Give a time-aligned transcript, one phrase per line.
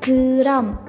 [0.00, 0.44] 그 럼。
[0.44, 0.83] 그럼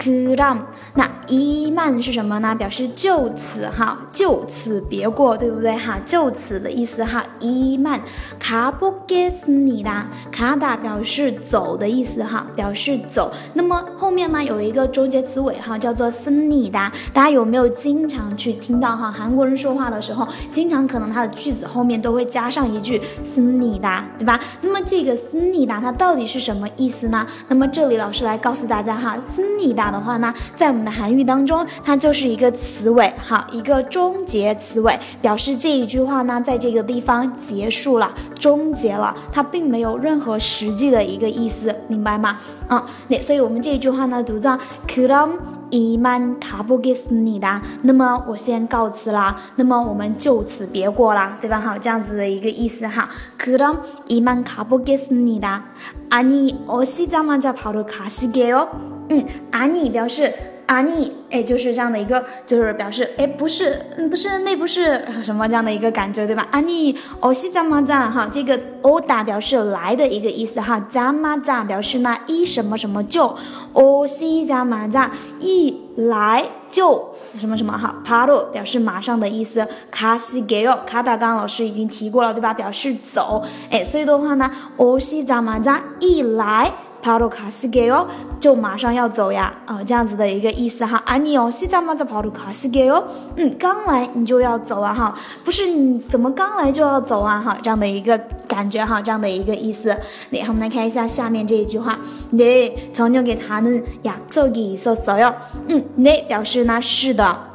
[0.00, 0.62] Karam
[0.94, 2.54] 那伊曼是什么呢？
[2.54, 5.76] 表示就此哈，就此别过，对不对？
[5.76, 8.00] 哈，就此的意思哈，伊曼，
[8.38, 13.30] 卡布基斯尼达，卡达表示走的意思哈，表示走。
[13.54, 16.90] 那么后面呢，有一个终结词尾哈，叫做斯尼达。
[17.12, 24.40] 大家有没有经常去听到哈，韩国人说话的时候，经常可能他的句子后面都会加上一句斯尼达，对吧？
[24.62, 27.24] 那么这个斯尼达它到底是什么意思呢？
[27.46, 29.89] 那么这里老师来告诉大家哈，斯尼达。
[29.89, 42.37] 다的话呢，在我们的韩语当中，它就是一个词尾，哈，一个终结词尾，表示这一句话呢，在这个地方结束了，终结了，它并没有任何实际的一个意思，明白吗？
[42.67, 51.59] 啊，那所以我们这一句话呢，读作그럼이만가보겠습니다那么我先告辞啦，那么我们就此别过啦，对吧？
[51.59, 53.07] 哈，这样子的一个意思哈。
[53.37, 55.61] 그럼이만가보겠습니다
[56.09, 60.32] 아니오시자마자바로가시게요 嗯，阿尼表示
[60.66, 66.46] 阿尼，哎，就是这样的一个，就是表示，哎，不是，嗯，不是，那不是 什么这样的一个感觉，对吧？
[66.52, 73.36] 阿尼，哦西扎马扎，哈，这个哦达表示来的一个意思，哈，扎马扎表示呢一什么什么就，
[73.72, 75.10] 哦西扎马扎
[75.40, 82.54] 一来就什么什么，哈，帕罗表示马上的意思，卡西给哦，卡达刚老师已经提过了，对吧？
[82.54, 86.72] 表示走，哎，所以的话呢，哦西扎马扎一来。
[87.01, 88.07] 帕鲁卡西给哦，
[88.39, 90.97] 就马上要走呀，啊，这样子的一个意思哈。
[91.05, 93.03] 啊，你哦，西藏嘛在帕鲁卡西给哦，
[93.35, 99.95] 嗯，刚来你就要走啊哈，不是你怎么刚来就要走啊哈，这样的一个感觉哈，这样的一个意思。
[100.31, 101.99] 那我们来看一下下面这一句话，
[102.33, 105.35] 네저녁에다는약속이있었어 요。
[105.67, 107.48] 嗯，네表示呢是的。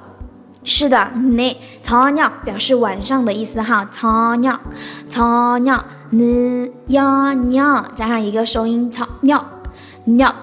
[0.67, 4.59] 是的，你草尿表示晚上的意思哈，草尿，
[5.07, 9.45] 草尿，你呀鸟加上一个收音，早鸟，
[10.05, 10.33] 鸟，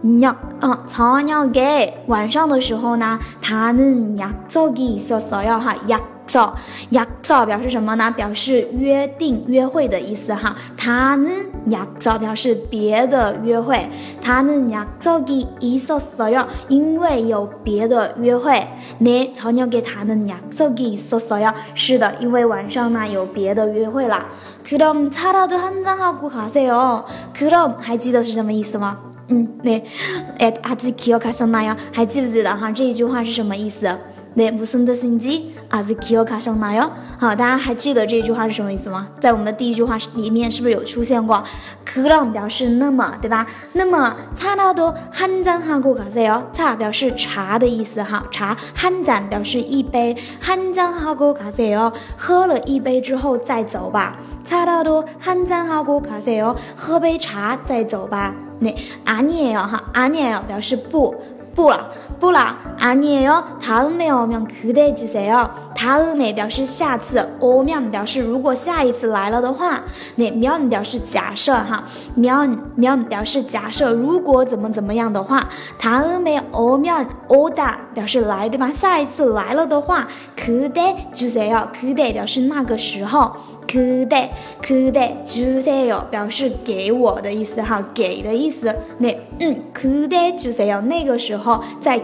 [0.00, 6.00] 鸟，嗯，早鸟给晚上的时候呢，他能呀早给说说要哈呀。
[6.27, 6.55] 서
[6.93, 8.09] 약， 서表示什么呢？
[8.11, 10.55] 表示约定、约会的意思哈。
[10.77, 13.89] 他는약 서， 表示别的约会。
[14.21, 18.67] 他는약속이있었어 요， 因为有别的约会。
[18.99, 24.29] 네저녁에다는약속이있었어 요， 是的，因为晚上呢有别的约会啦。
[24.63, 27.03] 그럼차라도한잔하고가세 요。
[27.33, 28.99] 그럼还记得是什么意思吗？
[29.27, 31.75] 嗯，네에아직기억하셨나 요？
[31.91, 32.71] 还记不记得哈？
[32.71, 33.97] 这一句话是什么意思？
[34.35, 39.09] 네무슨뜻인지아직기억하셨나요好，大家还记得这句话是什么意思吗？
[39.19, 41.43] 在我们的第一句话里面是不是有出现过？
[41.85, 43.45] 그럼表示那么，对吧？
[43.73, 46.43] 那么차라도한잔하고가세 요。
[46.53, 48.55] 차表示茶的意思哈，茶。
[48.75, 51.91] 한잔表示一杯，한잔하고가세 요。
[52.17, 54.17] 喝了一杯之后再走吧。
[54.45, 56.55] 차라도한잔하고가세 요。
[56.77, 58.33] 喝杯茶再走吧。
[58.59, 58.73] 那
[59.05, 61.15] 아니에요哈，아니에요表示不。
[61.55, 61.89] 不了，
[62.19, 63.43] 不了，아니에 요。
[63.61, 65.49] 다음에오면그대주세 요。
[65.75, 69.83] 다음에表示下次，오면表示如果下一次来了的话。
[70.15, 71.83] 那면表示假设哈，
[72.15, 75.49] 면 면表示假设如果怎么怎么样的话。
[75.77, 78.71] 다음에오면오다表示来对吧？
[78.71, 80.07] 下一次来了的话，
[80.37, 81.67] 그대주세 요。
[81.73, 83.33] 그대表示那个时候。
[83.71, 88.75] 그대그대주세요表示给我的意思哈，给的意思。
[88.97, 92.02] 那嗯，그대주세요那个时候 好，再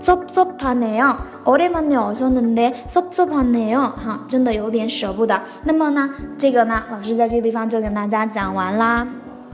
[0.00, 1.16] 섭섭하네요.
[1.44, 3.80] 오랜만에 오셨는데 섭섭하네요.
[3.80, 5.40] 哈，真的有点舍不得。
[5.64, 6.08] 那么呢，
[6.38, 9.06] 这个呢，老师在这个地方就跟大家讲完啦。